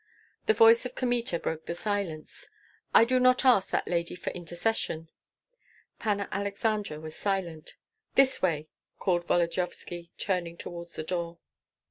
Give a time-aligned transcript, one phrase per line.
[0.47, 2.49] The voice of Kmita broke the silence
[2.91, 5.09] "I do not ask that lady for intercession."
[5.99, 7.75] Panna Aleksandra was silent.
[8.15, 8.67] "This way!"
[8.97, 11.37] called Volodyovski, turning toward the door.